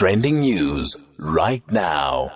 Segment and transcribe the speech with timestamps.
[0.00, 2.32] trending news right now.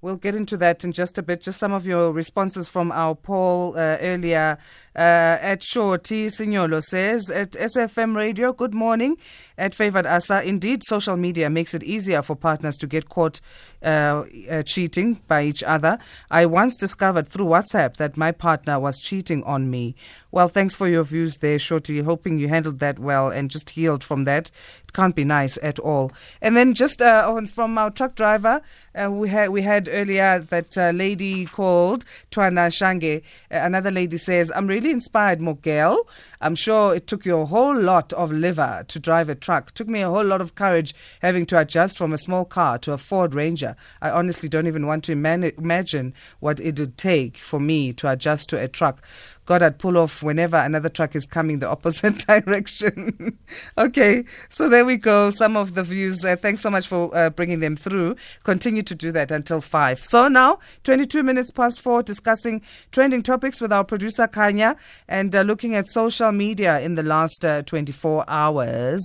[0.00, 1.40] We'll get into that in just a bit.
[1.40, 4.58] Just some of your responses from our poll uh, earlier.
[4.96, 9.16] Uh, at Shorty Signolo says at SFM Radio, good morning.
[9.56, 13.40] At Favored Asa, indeed, social media makes it easier for partners to get caught
[13.84, 15.96] uh, uh, cheating by each other.
[16.28, 19.94] I once discovered through WhatsApp that my partner was cheating on me.
[20.34, 22.00] Well, thanks for your views there, Shorty.
[22.00, 24.50] Hoping you handled that well and just healed from that.
[24.82, 26.10] It can't be nice at all.
[26.40, 28.62] And then just uh, on, from our truck driver,
[28.94, 33.18] uh, we had we had earlier that uh, lady called Twana Shange.
[33.18, 36.08] Uh, another lady says, "I'm really inspired, Mogel.
[36.40, 39.68] I'm sure it took you a whole lot of liver to drive a truck.
[39.68, 42.78] It took me a whole lot of courage having to adjust from a small car
[42.78, 43.76] to a Ford Ranger.
[44.00, 48.48] I honestly don't even want to imagine what it would take for me to adjust
[48.48, 49.02] to a truck."
[49.44, 53.38] God, I'd pull off whenever another truck is coming the opposite direction.
[53.76, 55.30] okay, so there we go.
[55.30, 56.24] Some of the views.
[56.24, 58.16] Uh, thanks so much for uh, bringing them through.
[58.44, 59.98] Continue to do that until 5.
[59.98, 62.62] So now, 22 minutes past 4, discussing
[62.92, 64.76] trending topics with our producer Khanya
[65.08, 69.02] and uh, looking at social media in the last uh, 24 hours.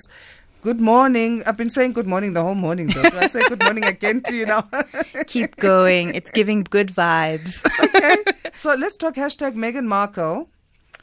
[0.61, 1.43] Good morning.
[1.45, 3.03] I've been saying good morning the whole morning, though.
[3.09, 4.67] Do I say good morning again to you now?
[5.27, 6.13] Keep going.
[6.15, 7.63] It's giving good vibes.
[7.83, 8.17] okay.
[8.53, 10.49] So let's talk hashtag Meghan Markle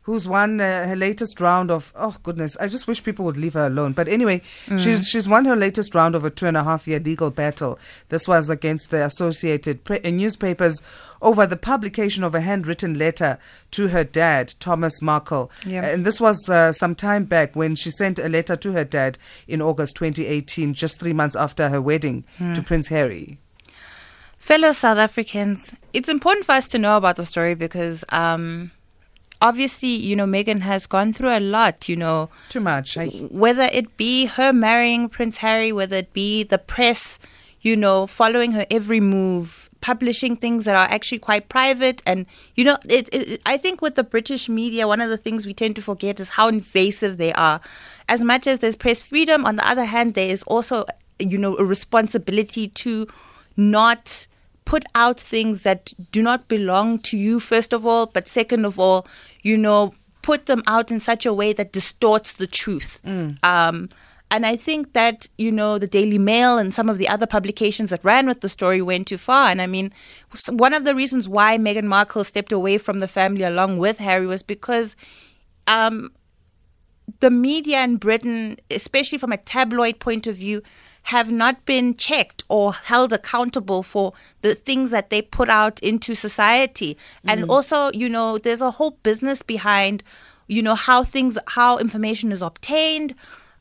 [0.05, 3.55] who's won uh, her latest round of oh goodness i just wish people would leave
[3.55, 4.79] her alone but anyway mm.
[4.79, 7.79] she's she's won her latest round of a two and a half year legal battle
[8.11, 10.83] this was against the associated pre- uh, newspapers
[11.21, 13.39] over the publication of a handwritten letter
[13.71, 15.85] to her dad thomas markle yep.
[15.85, 19.19] and this was uh, some time back when she sent a letter to her dad
[19.49, 22.55] in august 2018 just three months after her wedding mm.
[22.55, 23.39] to prince harry
[24.39, 28.71] fellow south africans it's important for us to know about the story because um,
[29.41, 32.31] obviously, you know, Meghan has gone through a lot, you know.
[32.49, 32.97] Too much.
[32.97, 33.09] I...
[33.09, 37.19] Whether it be her marrying Prince Harry, whether it be the press,
[37.61, 42.03] you know, following her every move, publishing things that are actually quite private.
[42.07, 45.47] And, you know, it, it, I think with the British media, one of the things
[45.47, 47.61] we tend to forget is how invasive they are.
[48.09, 50.85] As much as there's press freedom, on the other hand, there is also,
[51.19, 53.07] you know, a responsibility to
[53.57, 54.27] not
[54.65, 58.79] put out things that do not belong to you, first of all, but second of
[58.79, 59.07] all,
[59.43, 63.01] you know, put them out in such a way that distorts the truth.
[63.05, 63.45] Mm.
[63.45, 63.89] Um,
[64.31, 67.91] and I think that, you know, the Daily Mail and some of the other publications
[67.91, 69.49] that ran with the story went too far.
[69.49, 69.93] And I mean,
[70.49, 74.27] one of the reasons why Meghan Markle stepped away from the family along with Harry
[74.27, 74.97] was because
[75.69, 76.11] um,
[77.21, 80.63] the media in Britain, especially from a tabloid point of view,
[81.05, 86.15] have not been checked or held accountable for the things that they put out into
[86.15, 86.97] society.
[87.27, 87.51] And mm.
[87.51, 90.03] also, you know, there's a whole business behind,
[90.47, 93.15] you know, how things, how information is obtained.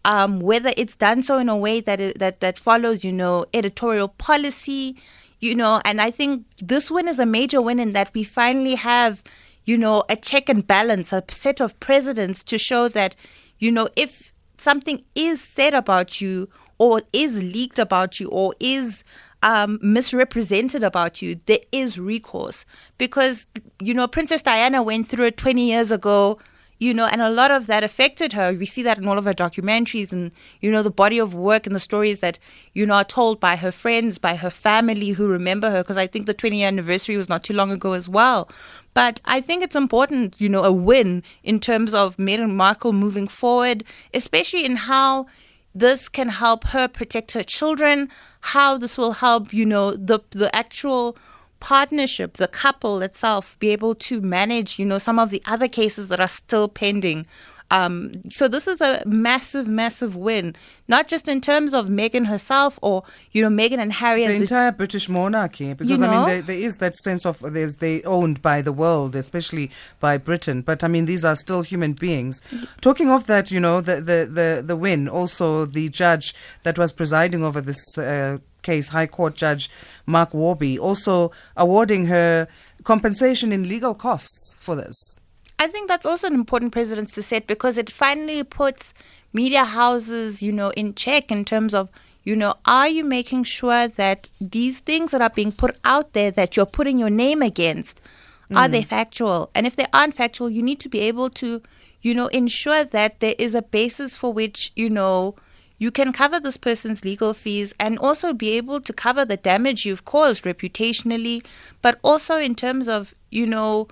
[0.06, 3.46] Um, whether it's done so in a way that it, that that follows, you know,
[3.54, 4.98] editorial policy,
[5.40, 8.76] you know, and I think this win is a major win in that we finally
[8.76, 9.24] have,
[9.64, 13.16] you know, a check and balance, a set of precedents to show that,
[13.60, 19.04] you know, if something is said about you or is leaked about you or is
[19.44, 22.66] um, misrepresented about you, there is recourse.
[22.98, 23.48] Because,
[23.80, 26.40] you know, Princess Diana went through it 20 years ago,
[26.80, 28.54] you know, and a lot of that affected her.
[28.54, 31.66] We see that in all of her documentaries and, you know, the body of work
[31.66, 32.40] and the stories that,
[32.74, 35.84] you know, are told by her friends, by her family who remember her.
[35.84, 38.50] Because I think the 20 year anniversary was not too long ago as well.
[38.94, 43.28] But I think it's important, you know, a win in terms of Meghan Markle moving
[43.28, 45.28] forward, especially in how
[45.76, 48.10] this can help her protect her children,
[48.42, 51.18] how this will help, you know, the the actual
[51.60, 56.10] partnership, the couple itself be able to manage, you know, some of the other cases
[56.10, 57.26] that are still pending
[57.74, 60.56] um, so this is a massive, massive win,
[60.88, 64.28] not just in terms of Meghan herself or you know Meghan and Harry.
[64.28, 66.12] The entire British monarchy, because you know?
[66.12, 69.72] I mean there, there is that sense of there's they owned by the world, especially
[70.00, 70.62] by Britain.
[70.62, 72.44] But I mean these are still human beings.
[72.80, 75.10] Talking of that, you know the the the, the win.
[75.10, 77.98] Also the judge that was presiding over this.
[77.98, 79.70] Uh, case, High Court Judge
[80.06, 82.48] Mark Warby, also awarding her
[82.86, 85.20] compensation in legal costs for this.
[85.60, 88.94] I think that's also an important precedence to set because it finally puts
[89.32, 91.90] media houses, you know, in check in terms of,
[92.24, 96.32] you know, are you making sure that these things that are being put out there
[96.32, 98.02] that you're putting your name against,
[98.50, 98.58] mm.
[98.58, 98.88] are they mm.
[98.88, 99.50] factual?
[99.54, 101.62] And if they aren't factual, you need to be able to,
[102.02, 105.36] you know, ensure that there is a basis for which, you know,
[105.78, 109.86] you can cover this person's legal fees and also be able to cover the damage
[109.86, 111.44] you've caused reputationally,
[111.82, 113.88] but also in terms of, you know,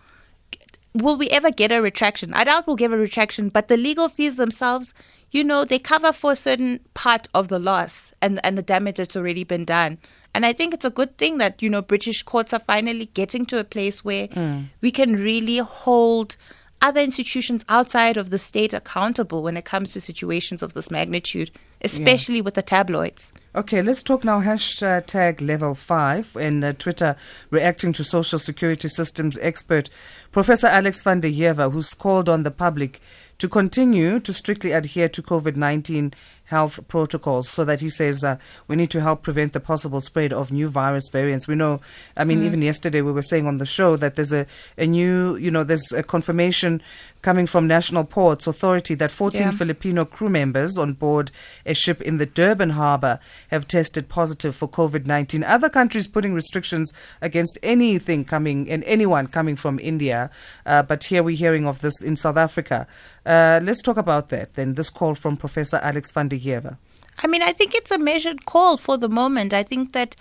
[0.93, 2.33] will we ever get a retraction?
[2.33, 4.93] I doubt we'll get a retraction, but the legal fees themselves,
[5.31, 8.97] you know, they cover for a certain part of the loss and and the damage
[8.97, 9.97] that's already been done.
[10.33, 13.45] And I think it's a good thing that, you know, British courts are finally getting
[13.47, 14.69] to a place where mm.
[14.79, 16.37] we can really hold
[16.81, 21.51] other institutions outside of the state accountable when it comes to situations of this magnitude,
[21.81, 23.31] especially with the tabloids.
[23.53, 24.41] Okay, let's talk now.
[24.41, 27.15] Hashtag level five in uh, Twitter,
[27.49, 29.89] reacting to social security systems expert
[30.31, 33.01] Professor Alex van den Heever, who's called on the public
[33.37, 36.13] to continue to strictly adhere to COVID 19
[36.51, 38.37] health protocols so that he says uh,
[38.67, 41.47] we need to help prevent the possible spread of new virus variants.
[41.47, 41.81] We know,
[42.15, 44.45] I mean, even yesterday we were saying on the show that there's a,
[44.77, 46.81] a new, you know, there's a confirmation
[47.21, 49.51] coming from National Ports Authority that 14 Yeah.
[49.51, 51.31] Filipino crew members on board
[51.65, 53.19] a ship in the Durban harbour
[53.49, 55.43] have tested positive for COVID 19.
[55.43, 60.29] Other countries putting restrictions against anything coming and anyone coming from India,
[60.65, 62.87] uh, but here we're hearing of this in South Africa.
[63.25, 64.73] Uh, let's talk about that then.
[64.73, 66.77] This call from Professor Alex van den Heever.
[67.23, 69.53] I mean, I think it's a measured call for the moment.
[69.53, 70.15] I think that,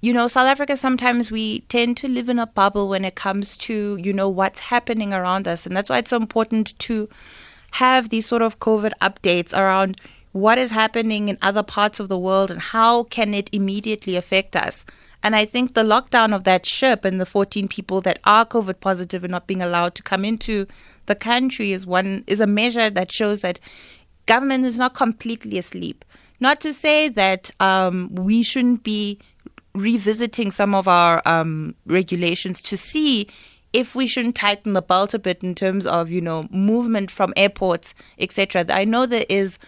[0.00, 3.56] you know, South Africa sometimes we tend to live in a bubble when it comes
[3.58, 5.66] to, you know, what's happening around us.
[5.66, 7.08] And that's why it's so important to
[7.72, 12.18] have these sort of COVID updates around what is happening in other parts of the
[12.18, 14.84] world and how can it immediately affect us.
[15.22, 18.80] And I think the lockdown of that ship and the 14 people that are COVID
[18.80, 20.66] positive and not being allowed to come into
[21.06, 23.60] the country is one is a measure that shows that
[24.26, 26.04] government is not completely asleep.
[26.40, 29.18] Not to say that um, we shouldn't be
[29.74, 33.28] revisiting some of our um, regulations to see
[33.72, 37.32] if we shouldn't tighten the belt a bit in terms of you know movement from
[37.36, 38.66] airports, etc.
[38.68, 39.58] I know there is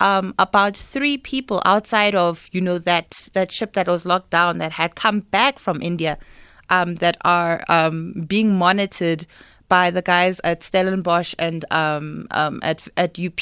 [0.00, 4.58] um, about three people outside of you know that that ship that was locked down
[4.58, 6.18] that had come back from India
[6.70, 9.26] um, that are um, being monitored
[9.68, 13.40] by the guys at Stellenbosch and um, um, at at UP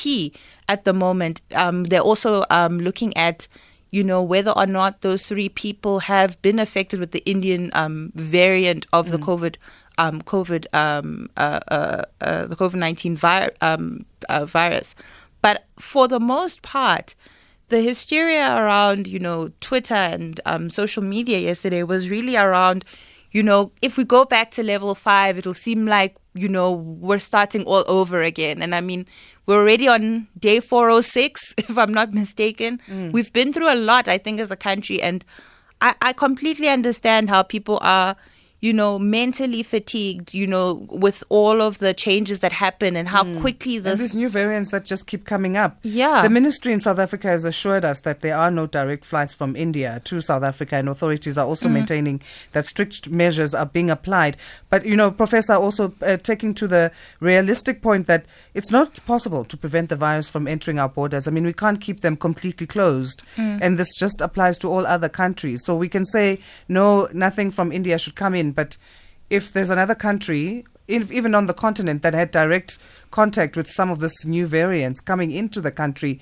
[0.68, 1.40] at the moment.
[1.54, 3.48] Um, they're also um, looking at
[3.90, 8.12] you know whether or not those three people have been affected with the Indian um,
[8.14, 9.56] variant of the COVID
[9.98, 14.94] um, COVID um, uh, uh, uh, the COVID nineteen vi- um, uh, virus.
[15.40, 17.14] But for the most part,
[17.68, 22.84] the hysteria around you know Twitter and um, social media yesterday was really around
[23.32, 27.18] you know if we go back to level five it'll seem like you know we're
[27.18, 28.62] starting all over again.
[28.62, 29.06] And i mean
[29.46, 32.80] we're already on day 406 if i'm not mistaken.
[32.88, 33.12] Mm.
[33.12, 35.02] We've been through a lot i think as a country.
[35.02, 35.24] And
[35.80, 38.16] I, I completely understand how people are
[38.62, 43.22] you know mentally fatigued you know with all of the changes that happen and how
[43.24, 43.40] mm.
[43.40, 45.78] quickly And this these new variants that just keep coming up.
[45.82, 46.22] Yeah.
[46.22, 49.56] The ministry in South Africa has assured us that there are no direct flights from
[49.56, 51.72] India to South Africa, and authorities are also mm.
[51.72, 52.22] maintaining
[52.52, 54.36] that strict measures are being applied.
[54.70, 59.44] But, you know, Professor, also uh, taking to the realistic point that it's not possible
[59.44, 61.26] to prevent the virus from entering our borders.
[61.26, 63.58] I mean, we can't keep them completely closed, mm.
[63.62, 65.64] and this just applies to all other countries.
[65.64, 66.38] So we can say,
[66.68, 68.76] no, nothing from India should come in, but
[69.30, 72.78] if there's another country, if, even on the continent, that had direct
[73.10, 76.20] contact with some of this new variants coming into the country,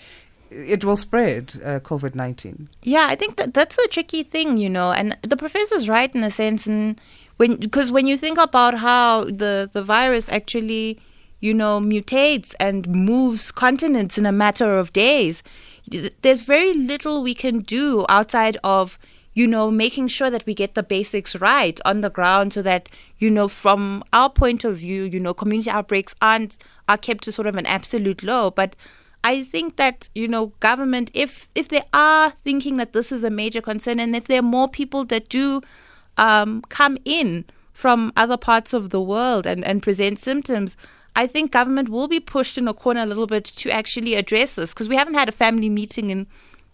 [0.50, 2.68] it will spread uh, COVID 19.
[2.82, 6.22] Yeah, I think that that's a tricky thing, you know, and the professor's right in
[6.22, 7.00] a sense, and
[7.36, 10.98] when because when you think about how the the virus actually,
[11.40, 15.42] you know, mutates and moves continents in a matter of days,
[16.22, 18.98] there's very little we can do outside of
[19.32, 22.88] you know making sure that we get the basics right on the ground so that
[23.18, 26.58] you know from our point of view you know community outbreaks aren't
[26.88, 28.74] are kept to sort of an absolute low but
[29.22, 33.30] I think that you know government, if if they are thinking that this is a
[33.30, 35.60] major concern, and if there are more people that do
[36.16, 40.76] um, come in from other parts of the world and, and present symptoms,
[41.16, 44.54] I think government will be pushed in a corner a little bit to actually address
[44.54, 46.26] this because we haven't had a family meeting in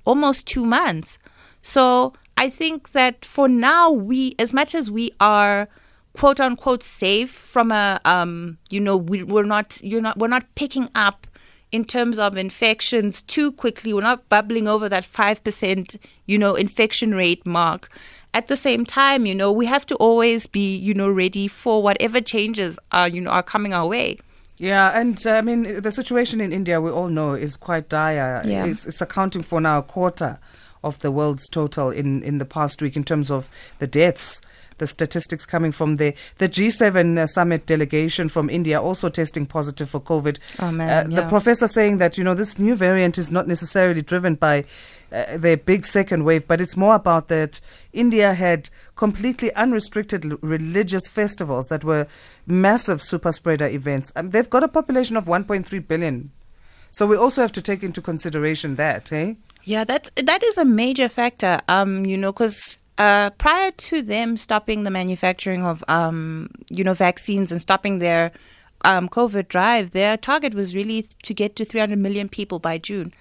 [0.05, 1.19] almost two months.
[1.63, 5.69] So I think that for now, we as much as we are
[6.13, 10.47] quote unquote safe from a um you know we, we're not you're not we're not
[10.55, 11.27] picking up
[11.73, 13.93] in terms of infections too quickly.
[13.93, 17.91] We're not bubbling over that 5%, you know, infection rate mark.
[18.33, 21.83] At the same time, you know, we have to always be, you know, ready for
[21.83, 24.19] whatever changes are, you know, are coming our way.
[24.59, 28.43] Yeah, and uh, I mean, the situation in India, we all know, is quite dire.
[28.45, 28.65] Yeah.
[28.65, 30.39] It's, it's accounting for now a quarter
[30.83, 34.41] of the world's total in, in the past week in terms of the deaths.
[34.79, 36.13] The statistics coming from there.
[36.37, 40.39] The G7 uh, summit delegation from India also testing positive for COVID.
[40.59, 44.03] Oh, man, Uh, The professor saying that, you know, this new variant is not necessarily
[44.03, 44.67] driven by
[45.11, 47.59] uh, the big second wave, but it's more about that
[47.95, 52.07] India had completely unrestricted l- religious festivals that were
[52.47, 54.13] massive super spreader events.
[54.15, 56.33] Um, they've got a population of 1.3 billion.
[56.93, 59.35] So we also have to take into consideration that, eh?
[59.67, 61.59] Yeah, that that is a major factor.
[61.67, 66.95] Um, you know, because uh, prior to them stopping the manufacturing of um, you know,
[66.95, 68.31] vaccines and stopping their
[68.85, 73.13] um, COVID drive, their target was really to get to 300 million people by June.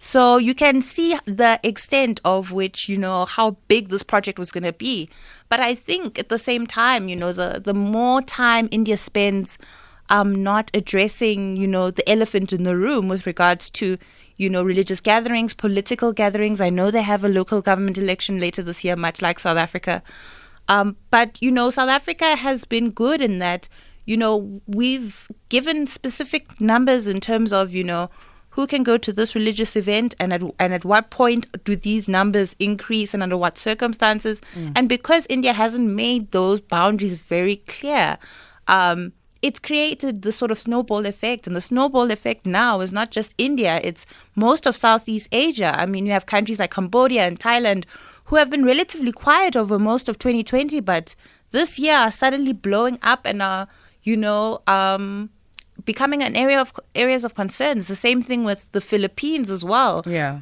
[0.00, 4.50] So you can see the extent of which, you know, how big this project was
[4.50, 5.08] going to be.
[5.48, 9.58] But I think at the same time, you know, the, the more time India spends
[10.10, 13.96] um, not addressing, you know, the elephant in the room with regards to,
[14.36, 16.60] you know, religious gatherings, political gatherings.
[16.60, 20.02] I know they have a local government election later this year, much like South Africa.
[20.68, 23.68] Um, but, you know, South Africa has been good in that,
[24.06, 28.10] you know, we've given specific numbers in terms of, you know,
[28.50, 32.08] who can go to this religious event and at, and at what point do these
[32.08, 34.40] numbers increase and under what circumstances.
[34.54, 34.72] Mm.
[34.76, 38.16] And because India hasn't made those boundaries very clear,
[38.68, 39.12] um,
[39.44, 41.46] it's created the sort of snowball effect.
[41.46, 45.78] And the snowball effect now is not just India, it's most of Southeast Asia.
[45.78, 47.84] I mean, you have countries like Cambodia and Thailand
[48.28, 51.14] who have been relatively quiet over most of 2020, but
[51.50, 53.68] this year are suddenly blowing up and are,
[54.02, 55.28] you know, um,
[55.84, 57.76] becoming an area of areas of concern.
[57.76, 60.02] It's the same thing with the Philippines as well.
[60.06, 60.40] Yeah.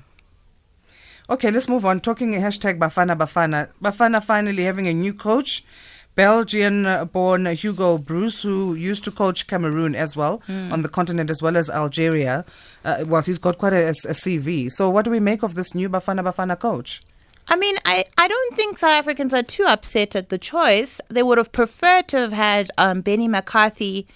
[1.29, 1.99] Okay, let's move on.
[1.99, 3.69] Talking hashtag Bafana Bafana.
[3.83, 5.65] Bafana finally having a new coach.
[6.15, 10.71] Belgian born Hugo Broos, who used to coach Cameroon as well mm.
[10.73, 12.45] on the continent as well as Algeria.
[12.85, 14.71] Uh, well, he's got quite a, a, CV.
[14.71, 17.01] So, what do we make of this new Bafana Bafana coach?
[17.49, 21.01] I mean, I, I don't think South Africans are too upset at the choice.
[21.09, 24.07] They would have preferred to have had um, Benny McCarthy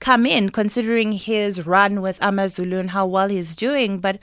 [0.00, 4.00] come in, considering his run with Amazulu and how well he's doing.
[4.00, 4.18] But,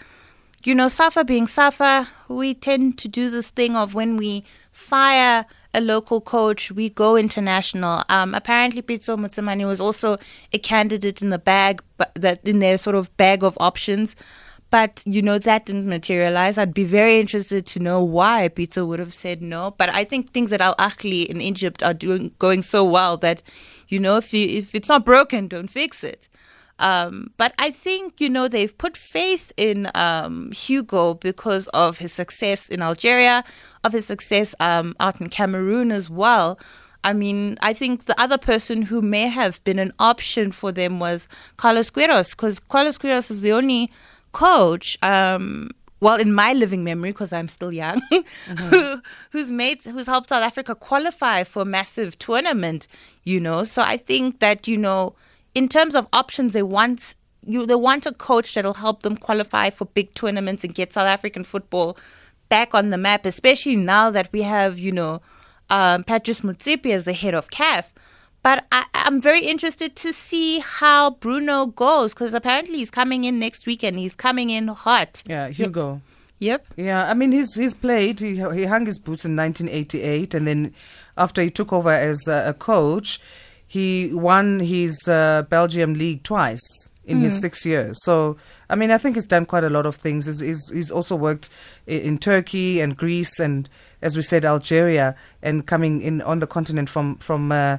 [0.64, 5.46] you know, Safa being Safa, we tend to do this thing of when we fire
[5.74, 8.04] a local coach, we go international.
[8.10, 10.18] Um, apparently, Pitso Mosimane was also
[10.52, 14.16] a candidate in the bag, but that in their sort of bag of options.
[14.70, 16.58] But you know that didn't materialize.
[16.58, 19.76] I'd be very interested to know why Pitso would have said no.
[19.78, 23.44] But I think things at Al Ahly in Egypt are doing going so well that
[23.92, 26.30] you know, if you, if it's not broken, don't fix it.
[26.82, 32.12] Um, but I think, you know, they've put faith in um, Hugo because of his
[32.12, 33.44] success in Algeria,
[33.84, 36.60] of his success um, out in Cameroon as well.
[37.04, 41.00] I mean, I think the other person who may have been an option for them
[41.00, 43.92] was Carlos Queiroz, because Carlos Queiroz is the only
[44.32, 45.70] coach um,
[46.00, 48.56] well, in my living memory, because I'm still young, mm-hmm.
[48.56, 52.88] who, who's made, who's helped South Africa qualify for a massive tournament,
[53.24, 53.64] you know.
[53.64, 55.16] So I think that, you know,
[55.54, 57.16] in terms of options, they want
[57.46, 61.08] you they want a coach that'll help them qualify for big tournaments and get South
[61.08, 61.98] African football
[62.50, 65.22] back on the map, especially now that we have, you know,
[65.70, 67.92] um, Patrice Motsepe as the head of CAF.
[68.44, 73.40] But I, am very interested to see how Bruno goes because apparently he's coming in
[73.40, 74.00] next weekend.
[74.00, 75.24] He's coming in hot.
[75.28, 76.02] Yeah, Hugo.
[76.40, 76.74] Yep.
[76.76, 78.20] Yeah, I mean he's he's played.
[78.20, 80.74] He he hung his boots in 1988, and then
[81.16, 83.20] after he took over as a, a coach,
[83.72, 87.22] he won his uh, Belgium league twice in mm.
[87.22, 88.04] his six years.
[88.04, 88.36] So
[88.70, 90.26] I mean, I think he's done quite a lot of things.
[90.26, 91.48] He's he's, he's also worked
[91.88, 93.70] in, in Turkey and Greece and,
[94.02, 97.54] as we said, Algeria, and coming in on the continent from from.
[97.54, 97.78] Uh,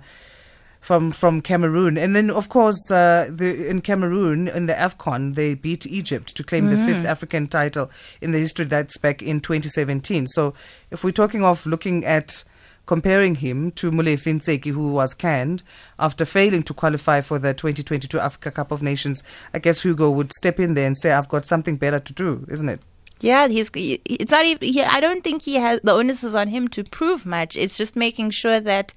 [0.80, 5.54] from from Cameroon, and then of course uh, the, in Cameroon in the Afcon they
[5.54, 6.70] beat Egypt to claim mm.
[6.70, 7.08] the fifth mm.
[7.08, 7.88] African title
[8.20, 8.64] in the history.
[8.64, 10.26] That's back in 2017.
[10.26, 10.54] So
[10.90, 12.42] if we're talking of looking at
[12.86, 15.62] comparing him to Molefi Ntseki, who was canned
[15.98, 19.22] after failing to qualify for the 2022 Africa Cup of Nations,
[19.54, 22.46] I guess Hugo would step in there and say, "I've got something better to do,"
[22.50, 22.80] isn't it?
[23.20, 23.70] Yeah, he's.
[23.74, 24.72] It's not even.
[24.72, 25.80] He, I don't think he has.
[25.82, 27.56] The onus is on him to prove much.
[27.56, 28.94] It's just making sure that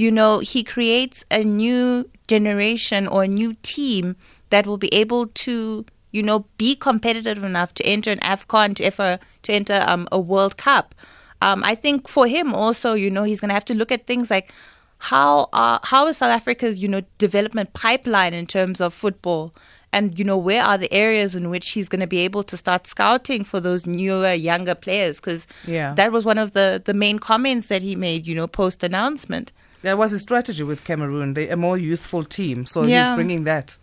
[0.00, 4.16] you know, he creates a new generation or a new team
[4.48, 9.20] that will be able to, you know, be competitive enough to enter an AFCON, to,
[9.42, 10.94] to enter um, a World Cup.
[11.42, 14.06] Um, I think for him also, you know, he's going to have to look at
[14.06, 14.52] things like
[14.98, 19.54] how uh, how is South Africa's, you know, development pipeline in terms of football?
[19.92, 22.56] and you know where are the areas in which he's going to be able to
[22.56, 25.92] start scouting for those newer younger players because yeah.
[25.94, 29.52] that was one of the the main comments that he made you know post announcement
[29.82, 31.34] there was a strategy with Cameroon.
[31.34, 33.08] They're a more youthful team, so yeah.
[33.08, 33.78] he's bringing that.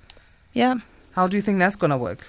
[0.54, 0.76] Yeah.
[1.14, 2.28] How do you think that's going to work?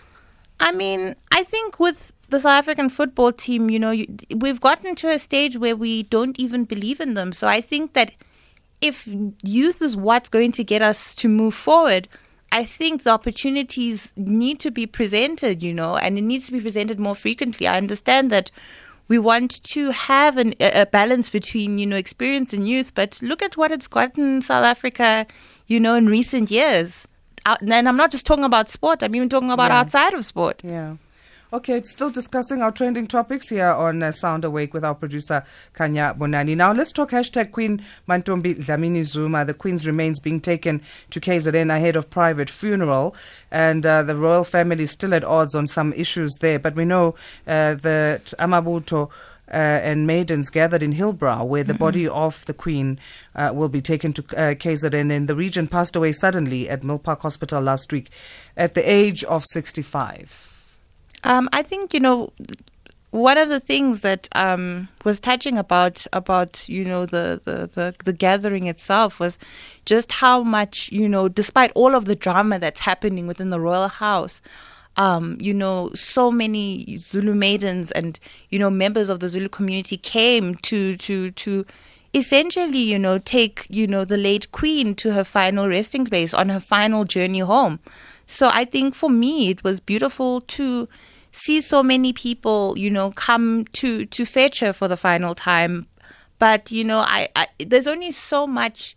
[0.60, 4.06] I mean, I think with the South African football team, you know, you,
[4.36, 7.32] we've gotten to a stage where we don't even believe in them.
[7.32, 8.12] So I think that
[8.80, 9.08] if
[9.42, 12.08] youth is what's going to get us to move forward,
[12.52, 16.60] I think the opportunities need to be presented, you know, and it needs to be
[16.60, 17.66] presented more frequently.
[17.66, 18.50] I understand that
[19.08, 23.42] we want to have an, a balance between you know experience and youth but look
[23.42, 25.26] at what it's gotten south africa
[25.66, 27.08] you know in recent years
[27.46, 29.02] and I'm not just talking about sport.
[29.02, 29.80] I'm even talking about Yeah.
[29.80, 30.60] outside of sport.
[30.62, 30.96] Yeah.
[31.50, 35.44] Okay, it's still discussing our trending topics here on uh, Sound Awake with our producer
[35.74, 36.54] Khanya Bonani.
[36.54, 39.46] Now let's talk hashtag Queen Mantombi Dlamini Zuma.
[39.46, 43.16] The Queen's remains being taken to KZN ahead of private funeral,
[43.50, 46.58] and uh, the royal family is still at odds on some issues there.
[46.58, 47.14] But we know
[47.46, 49.10] uh, that Amabutho.
[49.50, 53.00] Uh, and maidens gathered in Hillbrow, where the body of the Queen
[53.34, 55.10] uh, will be taken to uh, KZN.
[55.10, 58.10] And the region passed away suddenly at Milpark Hospital last week
[58.58, 60.57] at the age of 65.
[61.24, 62.32] Um, I think you know
[63.10, 67.94] one of the things that um, was touching about about you know the, the, the,
[68.04, 69.38] the gathering itself was
[69.86, 73.88] just how much you know despite all of the drama that's happening within the royal
[73.88, 74.42] house
[74.98, 78.18] um, you know so many Zulu maidens and
[78.50, 81.64] you know members of the Zulu community came to to to
[82.12, 86.50] essentially you know take you know the late queen to her final resting place on
[86.50, 87.78] her final journey home
[88.28, 90.86] so I think for me it was beautiful to
[91.32, 95.86] see so many people, you know, come to to fetch her for the final time.
[96.38, 98.96] But you know, I, I there's only so much,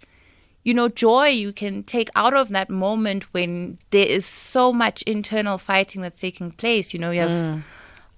[0.64, 5.02] you know, joy you can take out of that moment when there is so much
[5.04, 6.94] internal fighting that's taking place.
[6.94, 7.32] You know, you have.
[7.32, 7.62] Mm.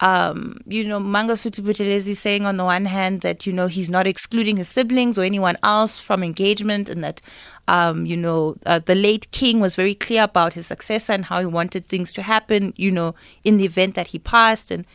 [0.03, 4.05] Um, you know, Mangosuthu Buthelezi saying on the one hand that, you know, he's not
[4.05, 7.21] excluding his siblings or anyone else from engagement and that,
[7.69, 11.39] um, you know, uh, the late king was very clear about his successor and how
[11.39, 14.71] he wanted things to happen, you know, in the event that he passed.
[14.71, 14.85] And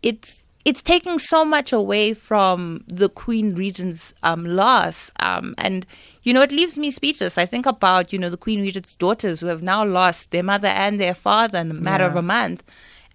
[0.00, 5.10] it's, it's taking so much away from the Queen Regent's um, loss.
[5.20, 5.86] Um, and,
[6.22, 7.36] you know, it leaves me speechless.
[7.36, 10.68] I think about, you know, the Queen Regent's daughters who have now lost their mother
[10.68, 12.64] and their father in a matter of a month.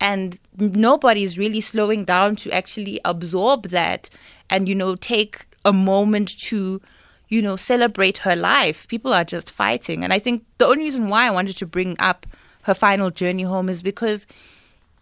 [0.02, 4.10] And nobody's really slowing down to actually absorb that
[4.50, 6.82] and, you know, take a moment to,
[7.30, 8.88] you know, celebrate her life.
[8.88, 10.04] People are just fighting.
[10.04, 12.26] And I think the only reason why I wanted to bring up
[12.64, 14.26] her final journey home is because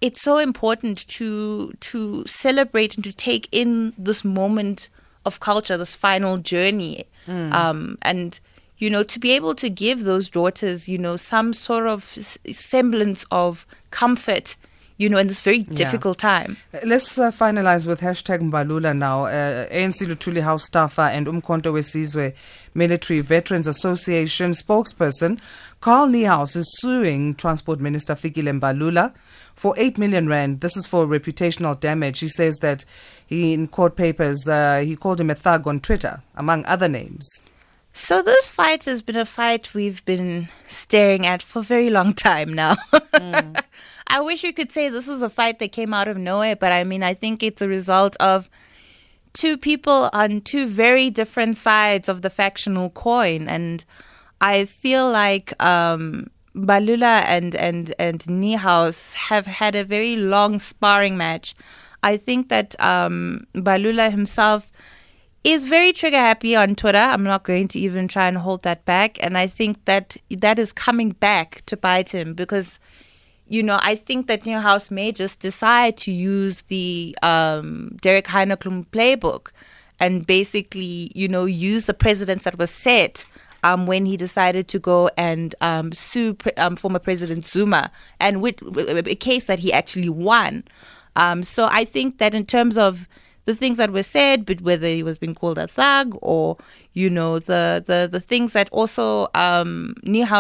[0.01, 4.89] it's so important to to celebrate and to take in this moment
[5.25, 8.40] of culture, this final journey, um, and
[8.77, 12.38] you know to be able to give those daughters, you know, some sort of s-
[12.51, 14.55] semblance of comfort,
[15.00, 16.57] you know, in this very difficult time.
[16.74, 19.24] Uh, Let's uh, finalize with hashtag Mbalula now.
[19.24, 22.35] Uh, ANC Luthuli House staffer and Umkhonto Wesizwe
[22.74, 25.40] Military Veterans Association spokesperson
[25.79, 29.14] Carl Niehaus is suing Transport Minister Fikile Mbalula
[29.55, 30.59] for 8 million rand.
[30.59, 32.20] This is for reputational damage.
[32.20, 32.83] He says that
[33.25, 37.42] he, in court papers, uh, he called him a thug on Twitter, among other names.
[37.94, 42.14] So this fight has been a fight we've been staring at for a very long
[42.14, 42.75] time now.
[44.09, 46.72] I wish we could say this is a fight that came out of nowhere, but
[46.72, 48.50] I mean, I think it's a result of
[49.33, 53.85] two people on two very different sides of the factional coin, and
[54.41, 61.17] I feel like um, Balula and and and Niehaus have had a very long sparring
[61.17, 61.55] match.
[62.01, 64.72] I think that um, Balula himself
[65.43, 66.98] is very trigger happy on Twitter.
[66.98, 69.17] I'm not going to even try and hold that back.
[69.22, 72.79] And I think that that is coming back to bite him because,
[73.50, 78.85] you know, I think that Niehaus may just decide to use the um, Derek Hanekom
[78.88, 79.50] playbook
[80.00, 83.25] and basically, you know, use the precedents that was set
[83.64, 88.42] um, when he decided to go and um, sue pre- um, former President Zuma, and
[88.42, 90.64] with, with a case that he actually won.
[91.16, 93.07] Um, so I think that in terms of
[93.50, 96.55] the things that were said, but whether he was being called a thug or
[96.94, 99.96] you know the the the things that also um,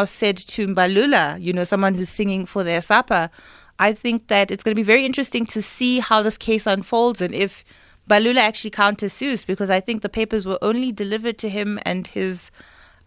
[0.05, 3.31] said to Mbalula, you know, someone who's singing for their supper.
[3.79, 7.19] I think that it's going to be very interesting to see how this case unfolds
[7.21, 7.63] and if
[8.09, 12.51] Balula actually countersues because I think the papers were only delivered to him and his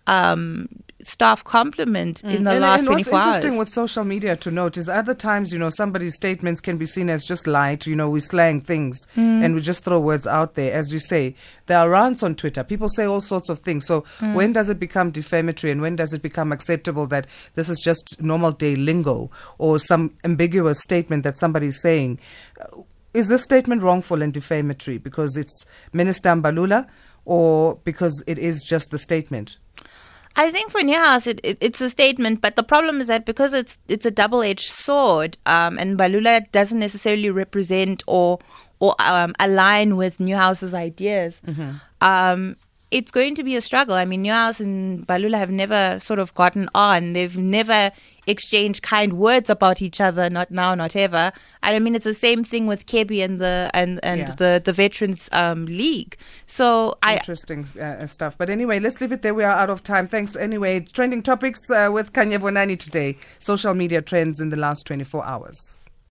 [0.07, 0.69] um,
[1.05, 3.27] staff complement in the and, last and 24 hours.
[3.37, 6.87] interesting with social media to note is other times, you know, somebody's statements can be
[6.87, 7.87] seen as just light.
[7.87, 9.45] You know, we slang things Mm.
[9.45, 10.73] and we just throw words out there.
[10.73, 11.35] As you say,
[11.67, 12.62] there are rants on Twitter.
[12.65, 13.87] People say all sorts of things.
[13.87, 14.35] So Mm.
[14.35, 18.17] when does it become defamatory and when does it become acceptable that this is just
[18.21, 22.19] normal day lingo or some ambiguous statement that somebody's saying?
[22.61, 22.83] Uh,
[23.15, 26.87] Is this statement wrongful and defamatory because it's Minister Mbalula
[27.27, 29.59] or because it is just the statement?
[30.37, 33.53] I think for Niehaus, it, it, it's a statement, but the problem is that because
[33.53, 38.38] it's it's a double edged sword, um, and Balula doesn't necessarily represent or
[38.81, 41.40] or um, align with Niehaus's ideas.
[42.01, 42.57] Um,
[42.92, 43.94] it's going to be a struggle.
[43.94, 47.14] I mean, Niehaus and Balula have never sort of gotten on.
[47.14, 47.90] They've never
[48.26, 50.28] exchanged kind words about each other.
[50.31, 51.33] Not now, not ever.
[51.62, 54.35] And I mean, it's the same thing with Kebby and the and and Yeah.
[54.37, 56.16] the the Veterans um, League.
[56.46, 58.37] So I Interesting uh, stuff.
[58.38, 59.35] But anyway, let's leave it there.
[59.35, 60.07] We are out of time.
[60.07, 60.81] Thanks anyway.
[60.81, 63.16] Trending topics uh, with Khanya Bonani today.
[63.38, 65.82] Social media trends in the last 24 hours.